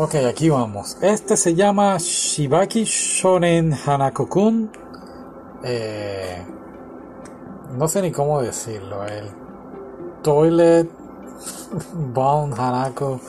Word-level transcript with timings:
Ok, 0.00 0.14
aquí 0.14 0.48
vamos. 0.48 0.96
Este 1.00 1.36
se 1.36 1.56
llama 1.56 1.96
Shibaki 1.98 2.84
Shonen 2.84 3.72
Hanako-kun. 3.72 4.70
Eh, 5.64 6.40
no 7.76 7.88
sé 7.88 8.02
ni 8.02 8.12
cómo 8.12 8.40
decirlo. 8.40 9.04
El 9.04 9.24
Toilet 10.22 10.88
Bound 12.14 12.54
Hanako. 12.56 13.20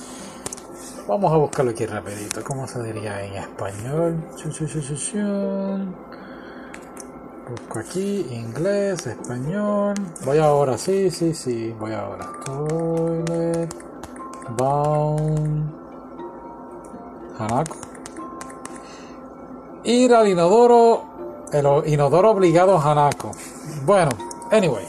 Vamos 1.07 1.33
a 1.33 1.37
buscarlo 1.37 1.71
aquí 1.71 1.87
rapidito. 1.87 2.43
¿Cómo 2.43 2.67
se 2.67 2.83
diría 2.83 3.25
en 3.25 3.33
español? 3.33 4.23
Busco 7.49 7.79
aquí, 7.79 8.27
inglés, 8.29 9.07
español. 9.07 9.95
Voy 10.23 10.37
ahora, 10.37 10.77
sí, 10.77 11.09
sí, 11.09 11.33
sí, 11.33 11.75
voy 11.79 11.93
ahora. 11.93 12.29
Toilet 12.45 13.73
Bound 14.55 15.58
Hanako. 17.39 17.77
Ir 19.85 20.13
al 20.13 20.27
inodoro, 20.27 21.47
el 21.53 21.91
inodoro 21.91 22.31
obligado 22.31 22.77
Hanako. 22.77 23.31
Bueno, 23.85 24.11
anyway. 24.51 24.85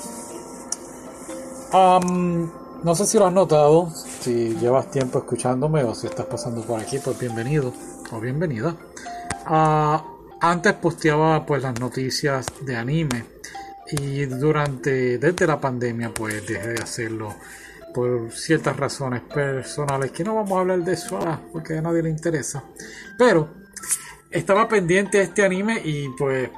No 1.73 2.95
sé 2.95 3.07
si 3.07 3.19
lo 3.19 3.27
has 3.27 3.33
notado, 3.33 3.91
si 3.95 4.57
llevas 4.57 4.91
tiempo 4.91 5.19
escuchándome 5.19 5.85
o 5.85 5.95
si 5.95 6.09
estás 6.09 6.27
pasando 6.27 6.63
por 6.63 6.81
aquí, 6.81 6.99
pues 6.99 7.19
bienvenido 7.19 7.73
o 8.11 8.21
bienvenida. 8.21 8.75
Uh, 9.49 9.99
antes 10.41 10.73
posteaba 10.75 11.47
pues 11.47 11.63
las 11.63 11.79
noticias 11.79 12.47
de 12.63 12.77
anime 12.77 13.25
y 13.93 14.25
durante 14.25 15.19
desde 15.19 15.47
la 15.47 15.61
pandemia 15.61 16.13
pues 16.15 16.47
dejé 16.47 16.69
de 16.69 16.83
hacerlo 16.83 17.35
por 17.93 18.33
ciertas 18.33 18.77
razones 18.77 19.23
personales 19.23 20.11
que 20.11 20.25
no 20.25 20.35
vamos 20.35 20.53
a 20.53 20.61
hablar 20.61 20.85
de 20.85 20.93
eso 20.93 21.17
ahora 21.17 21.41
porque 21.53 21.79
a 21.79 21.83
nadie 21.83 22.03
le 22.03 22.11
interesa 22.11 22.65
pero 23.19 23.49
estaba 24.31 24.69
pendiente 24.69 25.19
de 25.19 25.25
este 25.25 25.45
anime 25.45 25.81
y 25.85 26.09
pues 26.11 26.51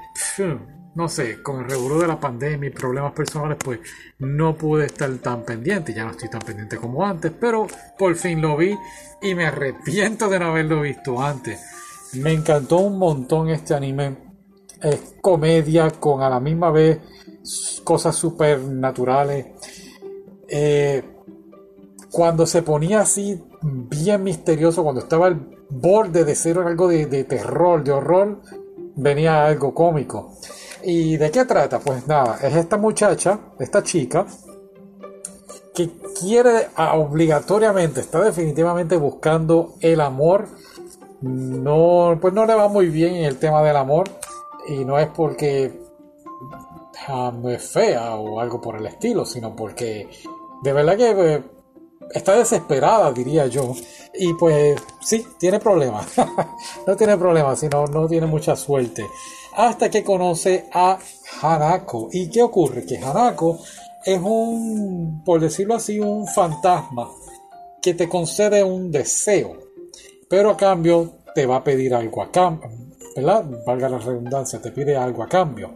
no 0.95 1.09
sé 1.09 1.43
con 1.43 1.61
el 1.61 1.71
revuelo 1.71 1.99
de 2.01 2.07
la 2.07 2.21
pandemia 2.21 2.69
y 2.69 2.73
problemas 2.73 3.13
personales 3.13 3.59
pues 3.63 3.81
no 4.19 4.55
pude 4.55 4.87
estar 4.87 5.11
tan 5.19 5.45
pendiente 5.45 5.95
ya 5.95 6.05
no 6.05 6.11
estoy 6.11 6.29
tan 6.29 6.43
pendiente 6.43 6.77
como 6.77 7.05
antes 7.05 7.33
pero 7.39 7.67
por 7.99 8.15
fin 8.17 8.41
lo 8.41 8.57
vi 8.57 8.77
y 9.23 9.35
me 9.35 9.47
arrepiento 9.47 10.29
de 10.29 10.39
no 10.39 10.47
haberlo 10.47 10.83
visto 10.83 11.23
antes 11.23 11.61
me 12.15 12.33
encantó 12.33 12.79
un 12.79 12.99
montón 12.99 13.49
este 13.49 13.75
anime. 13.75 14.17
Es 14.81 15.15
comedia 15.21 15.91
con 15.91 16.23
a 16.23 16.29
la 16.29 16.41
misma 16.41 16.71
vez 16.71 16.99
cosas 17.85 18.15
supernaturales. 18.17 19.47
Eh, 20.49 21.03
cuando 22.13 22.47
se 22.47 22.63
ponía 22.63 23.01
así 23.01 23.43
bien 23.63 24.23
misterioso, 24.23 24.83
cuando 24.83 25.01
estaba 25.01 25.27
al 25.27 25.41
borde 25.71 26.25
de 26.25 26.35
ser 26.35 26.59
algo 26.59 26.89
de, 26.89 27.25
terror, 27.25 27.83
de 27.83 27.93
horror, 27.93 28.41
venía 28.97 29.47
algo 29.47 29.75
cómico. 29.75 30.35
¿Y 30.85 31.17
de 31.17 31.31
qué 31.31 31.45
trata? 31.45 31.81
Pues 31.81 32.07
nada, 32.07 32.39
es 32.43 32.55
esta 32.55 32.77
muchacha, 32.77 33.39
esta 33.59 33.83
chica, 33.83 34.27
que 35.75 35.91
quiere 36.21 36.69
obligatoriamente, 36.77 38.01
está 38.01 38.21
definitivamente 38.21 38.97
buscando 38.97 39.77
el 39.81 40.01
amor 40.01 40.49
no, 41.23 42.19
pues 42.21 42.35
no 42.35 42.45
le 42.47 42.55
va 42.55 42.69
muy 42.69 42.89
bien 42.89 43.15
en 43.15 43.25
el 43.25 43.39
tema 43.39 43.63
del 43.63 43.77
amor 43.77 44.09
y 44.67 44.85
no 44.85 44.99
es 44.99 45.09
porque 45.09 45.81
ah, 47.07 47.33
es 47.49 47.71
fea 47.71 48.17
o 48.17 48.41
algo 48.41 48.61
por 48.61 48.77
el 48.77 48.87
estilo, 48.87 49.25
sino 49.25 49.55
porque 49.55 50.09
de 50.63 50.73
verdad 50.73 50.97
que 50.97 51.15
pues, 51.15 51.41
está 52.11 52.37
desesperada, 52.37 53.13
diría 53.13 53.47
yo. 53.47 53.75
Y 54.15 54.35
pues 54.35 54.81
sí, 55.01 55.27
tiene 55.39 55.59
problemas. 55.59 56.07
no 56.87 56.97
tiene 56.97 57.17
problemas, 57.17 57.61
sino 57.61 57.87
no 57.87 58.09
tiene 58.09 58.27
mucha 58.27 58.57
suerte. 58.57 59.07
Hasta 59.55 59.91
que 59.91 60.03
conoce 60.03 60.69
a 60.73 60.99
Hanako. 61.41 62.09
¿Y 62.13 62.29
qué 62.29 62.43
ocurre? 62.43 62.85
Que 62.85 62.99
Hanako 62.99 63.59
es 64.05 64.21
un, 64.23 65.23
por 65.25 65.41
decirlo 65.41 65.75
así, 65.75 66.01
un 66.01 66.27
fantasma 66.27 67.09
que 67.81 67.95
te 67.95 68.09
concede 68.09 68.63
un 68.63 68.91
deseo 68.91 69.73
pero 70.33 70.49
a 70.49 70.57
cambio 70.57 71.19
te 71.35 71.45
va 71.45 71.57
a 71.57 71.63
pedir 71.63 71.95
algo 71.95 72.23
a 72.23 72.33
cambio, 72.33 72.71
¿verdad? 73.15 73.45
Valga 73.67 73.87
la 73.91 73.99
redundancia, 73.99 74.63
te 74.63 74.73
pide 74.73 74.97
algo 74.97 75.23
a 75.23 75.29
cambio. 75.29 75.75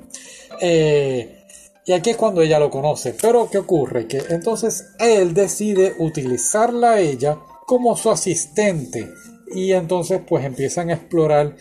Eh, 0.58 1.44
y 1.86 1.92
aquí 1.92 2.10
es 2.10 2.16
cuando 2.16 2.42
ella 2.42 2.58
lo 2.58 2.68
conoce. 2.68 3.14
Pero 3.14 3.48
¿qué 3.48 3.58
ocurre? 3.58 4.08
Que 4.08 4.18
entonces 4.30 4.88
él 4.98 5.34
decide 5.34 5.94
utilizarla 5.98 6.92
a 6.92 7.00
ella 7.00 7.38
como 7.64 7.96
su 7.96 8.10
asistente. 8.10 9.08
Y 9.54 9.72
entonces 9.72 10.20
pues 10.26 10.44
empiezan 10.44 10.90
a 10.90 10.94
explorar 10.94 11.54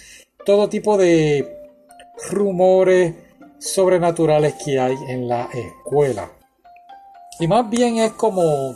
todo 0.43 0.67
tipo 0.67 0.97
de 0.97 1.47
rumores 2.31 3.13
sobrenaturales 3.59 4.55
que 4.55 4.79
hay 4.79 4.95
en 5.09 5.27
la 5.27 5.47
escuela. 5.53 6.31
Y 7.39 7.47
más 7.47 7.69
bien 7.69 7.97
es 7.97 8.13
como 8.13 8.73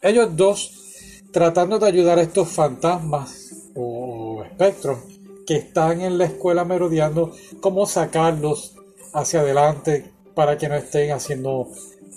ellos 0.00 0.34
dos 0.34 1.24
tratando 1.30 1.78
de 1.78 1.88
ayudar 1.88 2.18
a 2.18 2.22
estos 2.22 2.48
fantasmas 2.48 3.70
o 3.74 4.42
espectros 4.44 4.98
que 5.46 5.56
están 5.56 6.00
en 6.00 6.16
la 6.16 6.24
escuela 6.24 6.64
merodeando, 6.64 7.32
cómo 7.60 7.84
sacarlos 7.84 8.76
hacia 9.12 9.40
adelante 9.40 10.10
para 10.34 10.56
que 10.56 10.68
no 10.68 10.74
estén 10.74 11.12
haciendo 11.12 11.68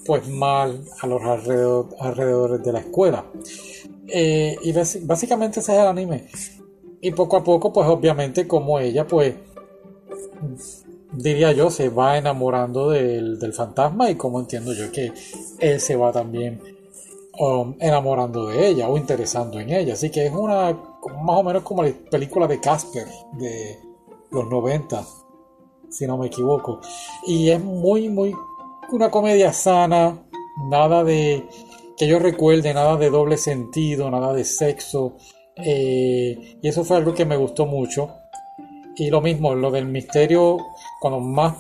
pues 0.06 0.28
mal 0.28 0.84
a 1.02 1.08
los 1.08 1.22
alrededores 1.22 2.64
de 2.64 2.72
la 2.72 2.80
escuela. 2.80 3.26
Eh, 4.08 4.56
y 4.62 4.74
básicamente 5.06 5.60
ese 5.60 5.74
es 5.74 5.80
el 5.80 5.88
anime. 5.88 6.28
Y 7.02 7.12
poco 7.12 7.38
a 7.38 7.44
poco, 7.44 7.74
pues 7.74 7.88
obviamente 7.88 8.48
como 8.48 8.80
ella, 8.80 9.08
pues 9.08 9.36
diría 11.12 11.52
yo, 11.52 11.70
se 11.70 11.90
va 11.90 12.18
enamorando 12.18 12.90
del, 12.90 13.40
del 13.40 13.54
fantasma 13.54 14.10
y 14.10 14.16
como 14.16 14.40
entiendo 14.40 14.74
yo 14.74 14.92
que 14.92 15.12
él 15.60 15.80
se 15.80 15.96
va 15.96 16.12
también 16.12 16.76
Um, 17.38 17.76
enamorando 17.82 18.48
de 18.48 18.66
ella 18.66 18.88
o 18.88 18.98
interesando 18.98 19.60
en 19.60 19.70
ella. 19.70 19.94
Así 19.94 20.10
que 20.10 20.26
es 20.28 20.34
una 20.34 20.72
más 20.72 21.38
o 21.38 21.44
menos 21.44 21.64
como 21.64 21.84
la 21.84 21.92
película 21.92 22.48
de 22.48 22.62
Casper 22.62 23.06
de 23.34 23.78
los 24.32 24.48
90, 24.48 25.06
si 25.90 26.08
no 26.08 26.18
me 26.18 26.28
equivoco. 26.28 26.82
Y 27.26 27.50
es 27.50 27.64
muy, 27.64 28.10
muy 28.10 28.36
una 28.92 29.10
comedia 29.10 29.52
sana, 29.54 30.18
nada 30.70 31.04
de 31.04 31.46
que 31.98 32.08
yo 32.08 32.20
recuerde, 32.20 32.74
nada 32.74 32.98
de 32.98 33.10
doble 33.10 33.38
sentido, 33.38 34.10
nada 34.12 34.34
de 34.34 34.44
sexo. 34.44 35.16
Eh, 35.56 36.58
y 36.62 36.68
eso 36.68 36.84
fue 36.84 36.98
algo 36.98 37.14
que 37.14 37.26
me 37.26 37.38
gustó 37.38 37.66
mucho. 37.66 38.12
Y 38.96 39.10
lo 39.10 39.22
mismo, 39.22 39.56
lo 39.56 39.72
del 39.72 39.86
misterio, 39.86 40.58
cuando 41.00 41.20
más 41.20 41.56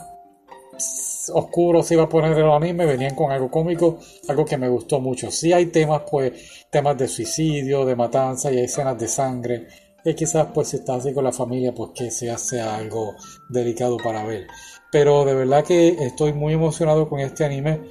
oscuro 1.33 1.81
se 1.83 1.95
iba 1.95 2.03
a 2.03 2.09
poner 2.09 2.37
el 2.37 2.49
anime, 2.49 2.85
venían 2.85 3.15
con 3.15 3.31
algo 3.31 3.49
cómico, 3.49 3.97
algo 4.27 4.45
que 4.45 4.57
me 4.57 4.69
gustó 4.69 4.99
mucho. 4.99 5.31
Si 5.31 5.51
hay 5.51 5.67
temas, 5.67 6.03
pues, 6.09 6.65
temas 6.69 6.97
de 6.97 7.07
suicidio, 7.07 7.85
de 7.85 7.95
matanza 7.95 8.51
y 8.51 8.57
hay 8.57 8.65
escenas 8.65 8.97
de 8.97 9.07
sangre. 9.07 9.67
Y 10.05 10.13
quizás, 10.13 10.47
pues, 10.53 10.69
si 10.69 10.77
estás 10.77 10.99
así 10.99 11.13
con 11.13 11.23
la 11.23 11.31
familia, 11.31 11.73
pues 11.73 11.91
que 11.95 12.11
se 12.11 12.29
hace 12.29 12.61
algo 12.61 13.15
delicado 13.49 13.97
para 13.97 14.23
ver. 14.23 14.47
Pero 14.91 15.25
de 15.25 15.33
verdad 15.33 15.65
que 15.65 15.89
estoy 16.05 16.31
muy 16.31 16.53
emocionado 16.53 17.09
con 17.09 17.19
este 17.19 17.43
anime. 17.43 17.81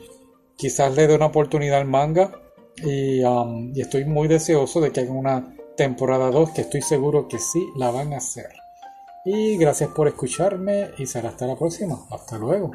Quizás 0.57 0.95
le 0.95 1.09
dé 1.09 1.17
una 1.17 1.27
oportunidad 1.27 1.81
al 1.81 1.87
manga. 1.87 2.41
Y, 2.77 3.23
um, 3.25 3.73
y 3.75 3.81
estoy 3.81 4.05
muy 4.05 4.29
deseoso 4.29 4.81
de 4.81 4.93
que 4.93 5.01
hagan 5.01 5.17
una 5.17 5.57
temporada 5.77 6.31
2, 6.31 6.51
que 6.51 6.63
estoy 6.63 6.83
seguro 6.83 7.27
que 7.27 7.39
sí 7.39 7.67
la 7.77 7.91
van 7.91 8.13
a 8.13 8.19
hacer. 8.19 8.49
Y 9.25 9.57
gracias 9.57 9.91
por 9.91 10.07
escucharme 10.07 10.91
y 10.99 11.07
será 11.07 11.31
hasta 11.31 11.47
la 11.47 11.57
próxima. 11.57 12.07
Hasta 12.11 12.39
luego. 12.39 12.73